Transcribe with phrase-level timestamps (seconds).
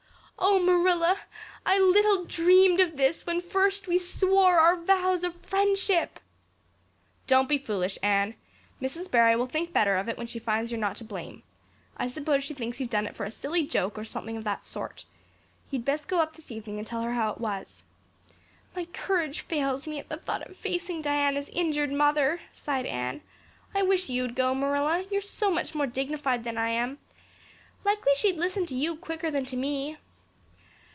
[0.43, 1.19] Oh, Marilla,
[1.67, 6.19] I little dreamed of this when first we swore our vows of friendship."
[7.27, 8.33] "Don't be foolish, Anne.
[8.81, 9.09] Mrs.
[9.09, 11.43] Barry will think better of it when she finds you're not to blame.
[11.95, 14.63] I suppose she thinks you've done it for a silly joke or something of that
[14.63, 15.05] sort.
[15.69, 17.83] You'd best go up this evening and tell her how it was."
[18.75, 23.21] "My courage fails me at the thought of facing Diana's injured mother," sighed Anne.
[23.75, 25.05] "I wish you'd go, Marilla.
[25.11, 26.97] You're so much more dignified than I am.
[27.85, 29.97] Likely she'd listen to you quicker than to me."